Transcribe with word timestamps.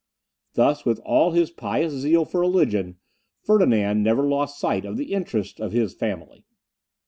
Thus, 0.53 0.83
with 0.83 0.97
all 1.05 1.29
his 1.29 1.51
pious 1.51 1.93
zeal 1.93 2.25
for 2.25 2.39
religion, 2.39 2.97
Ferdinand 3.43 4.01
never 4.01 4.23
lost 4.27 4.57
sight 4.59 4.83
of 4.83 4.97
the 4.97 5.13
interests 5.13 5.59
of 5.59 5.73
his 5.73 5.93
family. 5.93 6.43